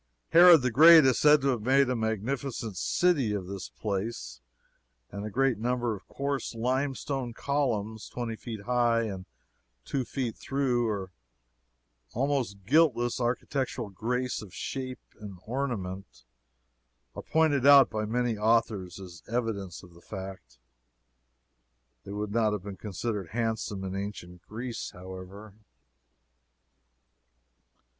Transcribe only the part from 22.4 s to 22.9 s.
have been